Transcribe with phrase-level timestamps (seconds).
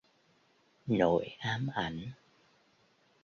[0.87, 2.11] nỗi ám ảnh